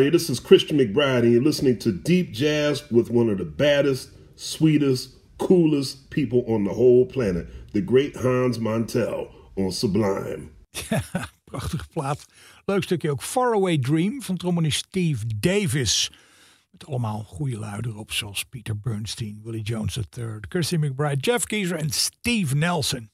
Everybody, 0.00 0.16
this 0.16 0.30
is 0.30 0.40
Christian 0.40 0.78
McBride, 0.78 1.24
and 1.24 1.32
you're 1.32 1.42
listening 1.42 1.78
to 1.80 1.92
Deep 1.92 2.32
Jazz 2.32 2.90
with 2.90 3.10
one 3.10 3.28
of 3.28 3.36
the 3.36 3.44
baddest, 3.44 4.08
sweetest, 4.34 5.10
coolest 5.36 6.08
people 6.08 6.42
on 6.48 6.64
the 6.64 6.72
whole 6.72 7.04
planet, 7.04 7.48
the 7.74 7.82
great 7.82 8.16
Hans 8.16 8.58
Montel 8.58 9.30
on 9.58 9.70
Sublime. 9.70 10.54
Prachtige 11.50 11.86
plaat. 11.92 12.26
Leuk 12.64 12.82
stukje 12.82 13.10
ook 13.10 13.22
Faraway 13.22 13.78
Dream 13.78 14.22
van 14.22 14.36
trombonist 14.36 14.86
Steve 14.86 15.24
Davis. 15.40 16.10
Met 16.70 16.86
allemaal 16.86 17.22
goede 17.22 17.58
luiden 17.58 17.90
erop, 17.90 18.12
zoals 18.12 18.44
Peter 18.44 18.80
Bernstein, 18.80 19.40
Willie 19.44 19.62
Jones 19.62 19.96
III, 19.96 20.40
Kirsty 20.48 20.76
McBride, 20.76 21.20
Jeff 21.20 21.44
Geezer 21.48 21.76
en 21.76 21.90
Steve 21.90 22.54
Nelson. 22.54 23.10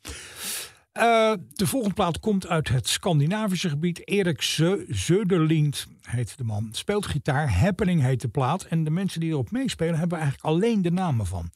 Uh, 0.96 1.32
de 1.52 1.66
volgende 1.66 1.94
plaat 1.94 2.20
komt 2.20 2.46
uit 2.46 2.68
het 2.68 2.88
Scandinavische 2.88 3.68
gebied. 3.68 4.08
Erik 4.08 4.42
Zeuderlind 4.88 5.86
heet 6.02 6.38
de 6.38 6.44
man. 6.44 6.68
Speelt 6.72 7.06
gitaar. 7.06 7.52
Happening 7.52 8.02
heet 8.02 8.20
de 8.20 8.28
plaat. 8.28 8.64
En 8.64 8.84
de 8.84 8.90
mensen 8.90 9.20
die 9.20 9.30
erop 9.30 9.50
meespelen 9.50 9.98
hebben 9.98 10.18
eigenlijk 10.18 10.48
alleen 10.48 10.82
de 10.82 10.90
namen 10.90 11.26
van. 11.26 11.50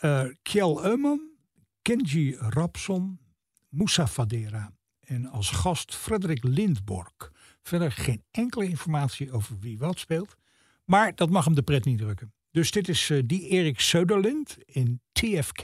Uh, 0.00 0.24
Kjell 0.42 0.78
Euman, 0.82 1.20
Kenji 1.82 2.36
Rapson, 2.38 3.18
Moussa 3.68 4.06
Fadera. 4.06 4.72
En 5.00 5.26
als 5.26 5.50
gast 5.50 5.94
Frederik 5.94 6.44
Lindborg. 6.44 7.32
Verder 7.62 7.92
geen 7.92 8.22
enkele 8.30 8.68
informatie 8.68 9.32
over 9.32 9.56
wie 9.60 9.78
wat 9.78 9.98
speelt. 9.98 10.36
Maar 10.84 11.14
dat 11.14 11.30
mag 11.30 11.44
hem 11.44 11.54
de 11.54 11.62
pret 11.62 11.84
niet 11.84 11.98
drukken. 11.98 12.32
Dus 12.50 12.70
dit 12.70 12.88
is 12.88 13.10
uh, 13.10 13.22
die 13.26 13.48
Erik 13.48 13.80
Söderlind 13.80 14.56
in 14.66 15.00
TFK. 15.12 15.62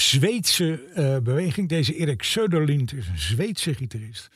Zweedse 0.00 0.84
eh, 0.84 1.18
beweging. 1.18 1.68
Deze 1.68 1.94
Erik 1.94 2.24
Söderlind 2.24 2.94
is 2.96 3.08
een 3.08 3.18
Zweedse 3.18 3.74
gitarist. 3.74 4.28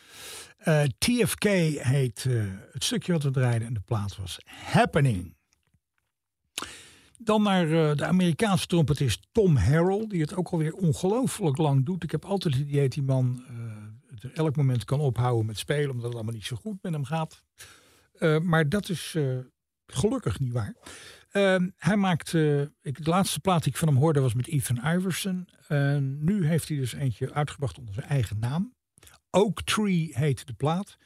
Eh, 0.57 0.83
TFK 0.99 1.45
heet 1.79 2.25
eh, 2.29 2.43
het 2.73 2.85
stukje 2.85 3.12
wat 3.12 3.23
we 3.23 3.31
draaiden 3.31 3.69
en 3.69 3.75
de 3.75 3.81
plaat 3.81 4.17
was 4.17 4.39
Happening. 4.45 5.37
Dan 7.19 7.43
naar 7.43 7.97
de 7.97 8.05
Amerikaanse 8.05 8.67
trompetist 8.67 9.27
Tom 9.33 9.57
Harrell, 9.57 10.07
die 10.09 10.21
het 10.21 10.35
ook 10.35 10.49
alweer 10.49 10.73
ongelooflijk 10.73 11.57
lang 11.57 11.85
doet. 11.85 12.03
Ik 12.03 12.11
heb 12.11 12.25
altijd 12.25 12.55
het 12.55 12.69
idee 12.69 12.83
dat 12.83 12.93
die 12.93 13.03
man 13.03 13.45
het 14.07 14.33
elk 14.33 14.57
moment 14.57 14.85
kan 14.85 15.01
ophouden 15.01 15.47
met 15.47 15.59
spelen, 15.59 15.91
omdat 15.91 16.05
het 16.05 16.15
allemaal 16.15 16.35
niet 16.35 16.45
zo 16.45 16.57
goed 16.57 16.83
met 16.83 16.93
hem 16.93 17.05
gaat. 17.05 17.43
Maar 18.43 18.69
dat 18.69 18.89
is 18.89 19.17
gelukkig 19.87 20.41
niet 20.41 20.53
waar. 20.53 20.75
Ehm, 21.35 21.68
hij 21.76 21.97
maakt, 21.97 22.35
eh, 22.35 22.61
ik, 22.61 23.05
de 23.05 23.11
laatste 23.11 23.41
plaat 23.41 23.62
die 23.62 23.72
ik 23.72 23.78
van 23.78 23.89
hem 23.89 23.97
hoorde 23.97 24.20
was 24.20 24.35
met 24.35 24.47
Ethan 24.47 24.97
Iverson. 24.97 25.49
En 25.68 26.24
nu 26.24 26.47
heeft 26.47 26.68
hij 26.68 26.76
dus 26.76 26.93
eentje 26.93 27.32
uitgebracht 27.32 27.78
onder 27.78 27.95
zijn 27.95 28.07
eigen 28.07 28.39
naam. 28.39 28.74
Oak 29.30 29.62
Tree 29.62 30.11
heet 30.12 30.47
de 30.47 30.53
plaat. 30.53 30.97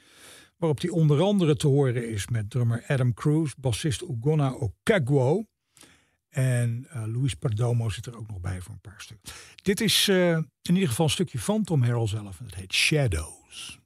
Waarop 0.57 0.81
hij 0.81 0.91
onder 0.91 1.20
andere 1.20 1.57
te 1.57 1.66
horen 1.66 2.11
is 2.11 2.29
met 2.29 2.51
drummer 2.51 2.85
Adam 2.87 3.14
Cruz, 3.14 3.53
bassist 3.59 4.03
Ugonna 4.03 4.53
Okagwo. 4.53 5.45
En 6.29 6.87
eh, 6.91 7.03
Luis 7.07 7.35
Perdomo 7.35 7.89
zit 7.89 8.07
er 8.07 8.16
ook 8.16 8.29
nog 8.29 8.41
bij 8.41 8.61
voor 8.61 8.72
een 8.72 8.81
paar 8.81 9.01
stukken. 9.01 9.33
Dit 9.62 9.81
is 9.81 10.09
eh, 10.09 10.31
in 10.37 10.74
ieder 10.74 10.89
geval 10.89 11.05
een 11.05 11.12
stukje 11.12 11.39
van 11.39 11.64
Tom 11.64 11.83
Harrell 11.83 12.07
zelf. 12.07 12.39
En 12.39 12.45
het 12.45 12.55
heet 12.55 12.72
Shadows. 12.72 13.81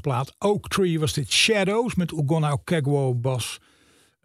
Zijn 0.00 0.14
plaat 0.16 0.34
Oak 0.38 0.68
Tree 0.68 0.98
was 0.98 1.12
dit 1.12 1.32
Shadows 1.32 1.94
met 1.94 2.12
Ogonna 2.12 2.52
Okegwo 2.52 3.14
bas, 3.14 3.58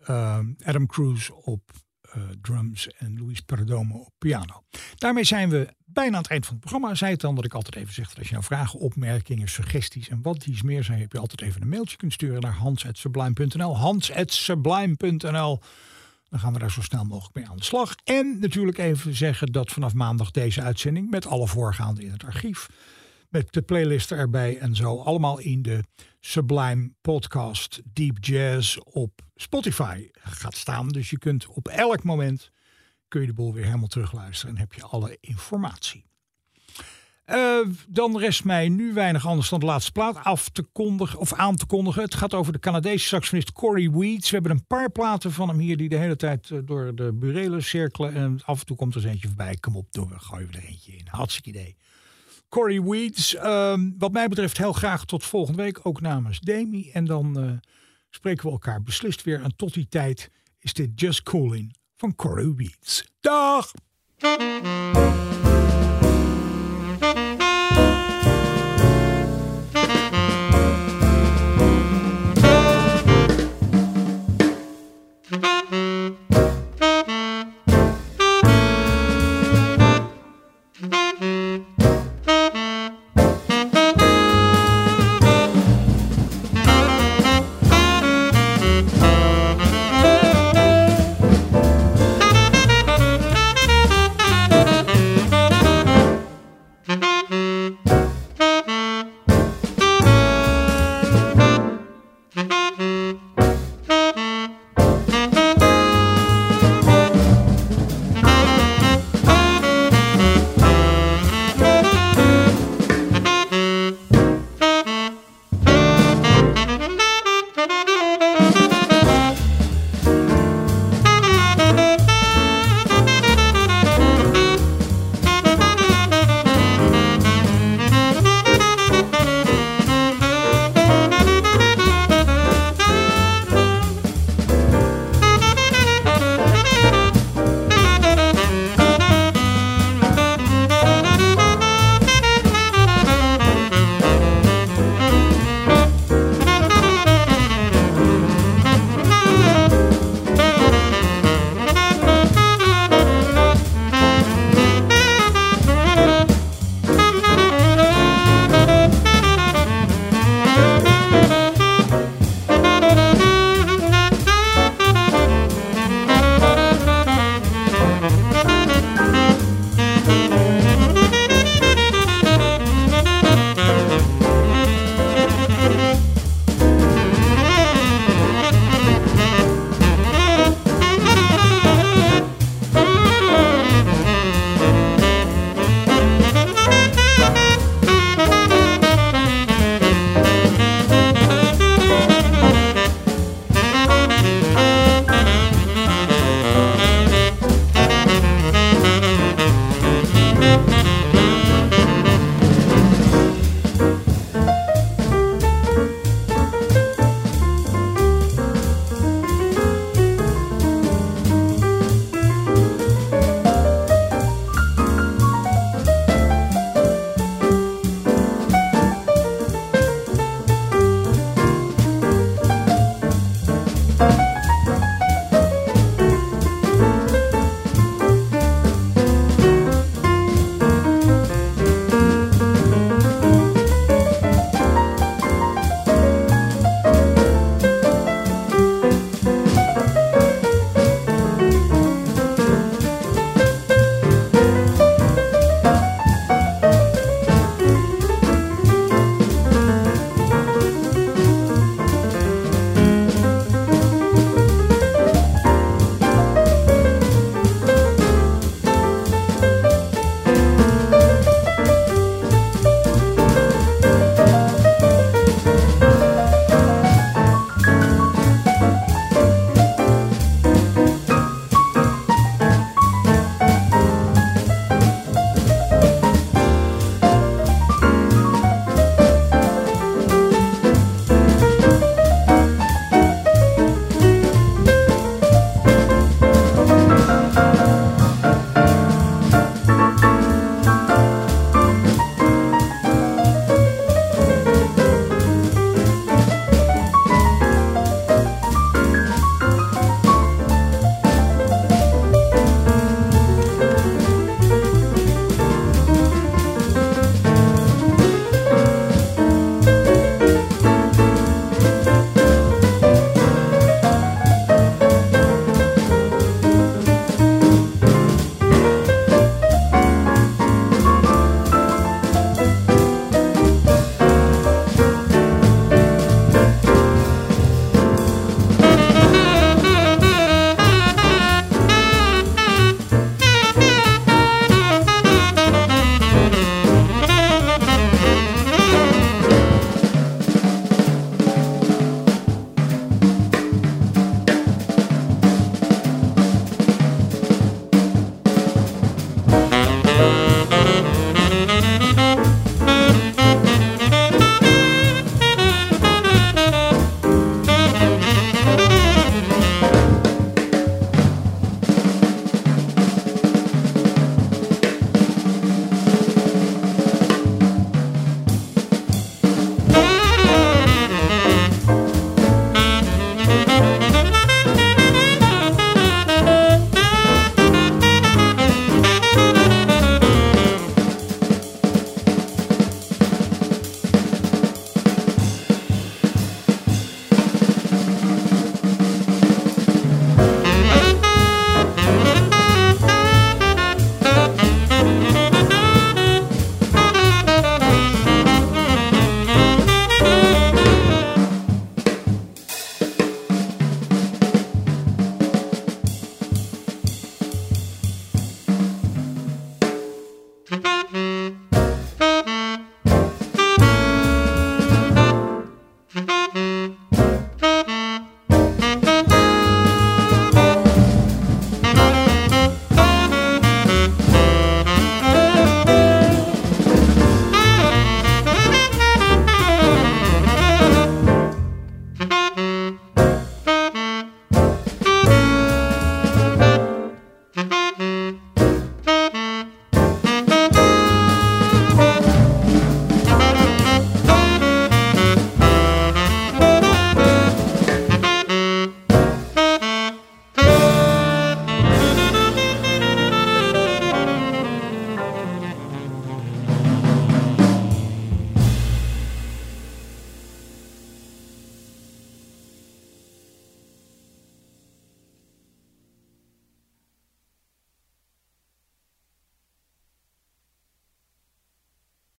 eh, 0.06 0.40
Adam 0.64 0.86
Cruz 0.86 1.30
op 1.30 1.72
eh, 2.02 2.22
drums 2.42 2.88
en 2.88 3.20
Luis 3.22 3.40
Perdomo 3.40 3.98
op 3.98 4.14
piano. 4.18 4.64
Daarmee 4.96 5.24
zijn 5.24 5.50
we 5.50 5.74
bijna 5.86 6.16
aan 6.16 6.22
het 6.22 6.32
eind 6.32 6.46
van 6.46 6.56
het 6.56 6.66
programma. 6.66 6.96
Zei 6.96 7.12
het 7.12 7.22
dan 7.22 7.36
dat 7.36 7.46
ik 7.46 7.54
altijd 7.54 7.76
even 7.76 7.94
zeg 7.94 8.18
als 8.18 8.28
je 8.28 8.34
nou 8.34 8.46
vragen, 8.46 8.80
opmerkingen, 8.80 9.50
suggesties 9.50 10.10
en 10.10 10.22
wat 10.22 10.46
iets 10.46 10.62
meer 10.62 10.84
zijn, 10.84 11.00
heb 11.00 11.12
je 11.12 11.20
altijd 11.20 11.42
even 11.42 11.62
een 11.62 11.70
mailtje 11.70 11.98
kunt 11.98 12.14
sturen 12.14 12.42
naar 12.42 12.54
hans.sublime.nl. 12.54 13.78
Hans.sublime.nl. 13.78 15.60
Dan 16.30 16.40
gaan 16.40 16.54
we 16.54 16.60
daar 16.60 16.72
zo 16.72 16.82
snel 16.82 17.06
mogelijk 17.06 17.36
mee 17.36 17.48
aan 17.48 17.58
de 17.58 17.64
slag. 17.64 17.96
En 18.04 18.38
natuurlijk 18.40 18.78
even 18.78 19.16
zeggen 19.16 19.52
dat 19.52 19.72
vanaf 19.72 19.94
maandag 19.94 20.32
deze 20.32 20.62
uitzending 20.62 21.10
met 21.10 21.28
alle 21.28 21.48
voorgaande 21.48 22.04
in 22.04 22.12
het 22.12 22.24
archief. 22.24 22.68
Met 23.34 23.54
de 23.54 23.62
playlist 23.62 24.12
erbij 24.12 24.58
en 24.58 24.76
zo. 24.76 25.02
Allemaal 25.02 25.40
in 25.40 25.62
de 25.62 25.84
Sublime 26.20 26.92
podcast 27.02 27.82
Deep 27.94 28.18
Jazz 28.22 28.78
op 28.78 29.22
Spotify 29.36 30.10
gaat 30.14 30.56
staan. 30.56 30.88
Dus 30.88 31.10
je 31.10 31.18
kunt 31.18 31.48
op 31.48 31.68
elk 31.68 32.04
moment 32.04 32.52
kun 33.08 33.22
je 33.22 33.28
de 33.28 33.34
boel 33.34 33.54
weer 33.54 33.66
helemaal 33.66 33.88
terugluisteren 33.88 34.56
en 34.56 34.62
heb 34.62 34.74
je 34.74 34.84
alle 34.84 35.18
informatie. 35.20 36.06
Eh, 37.26 37.60
dan 37.88 38.18
rest 38.18 38.44
mij 38.44 38.70
nu 38.70 38.94
weinig 38.94 39.28
anders 39.28 39.50
dan 39.50 39.60
de 39.60 39.66
laatste 39.66 39.92
plaat 39.92 40.18
af 40.24 40.50
te 40.50 40.64
kondigen 40.64 41.20
of 41.20 41.34
aan 41.34 41.56
te 41.56 41.66
kondigen. 41.66 42.02
Het 42.02 42.16
gaat 42.16 42.34
over 42.34 42.54
de 42.54 42.60
Canadese 42.60 43.08
saxofonist 43.08 43.52
Corey 43.52 43.92
Weeds. 43.92 44.30
We 44.30 44.36
hebben 44.36 44.52
een 44.52 44.68
paar 44.68 44.92
platen 44.92 45.32
van 45.32 45.48
hem 45.48 45.60
hier 45.60 45.78
die 45.78 45.90
de 45.90 45.98
hele 45.98 46.16
tijd 46.16 46.52
eh, 46.52 46.58
door 46.66 46.96
de 46.96 47.14
burelen 47.14 47.64
cirkelen. 47.64 48.14
En 48.14 48.40
af 48.46 48.60
en 48.60 48.66
toe 48.66 48.78
komt 48.78 48.96
er 48.96 49.02
eens 49.02 49.12
eentje 49.12 49.28
voorbij. 49.28 49.58
Kom 49.60 49.76
op, 49.76 49.88
door, 49.92 50.14
gooien 50.18 50.48
we 50.48 50.58
er 50.58 50.64
eentje 50.64 50.92
in. 50.92 51.08
Hartstikke 51.08 51.50
idee. 51.50 51.76
Corey 52.54 52.82
Weeds, 52.82 53.36
ehm, 53.36 53.90
wat 53.98 54.12
mij 54.12 54.28
betreft 54.28 54.58
heel 54.58 54.74
graag 54.74 55.06
tot 55.06 55.24
volgende 55.24 55.62
week. 55.62 55.80
Ook 55.84 56.02
namens 56.02 56.40
Demi. 56.40 56.90
En 56.92 57.06
dan 57.06 57.40
eh, 57.40 57.52
spreken 58.10 58.46
we 58.46 58.52
elkaar 58.52 58.84
beslist 58.84 59.24
weer. 59.24 59.42
En 59.42 59.56
tot 59.56 59.74
die 59.74 59.88
tijd 59.90 60.30
is 60.60 60.74
dit 60.74 60.90
Just 60.96 61.24
Cooling 61.24 61.76
van 61.96 62.16
Corey 62.16 62.54
Weeds. 62.56 63.12
Dag! 63.20 63.72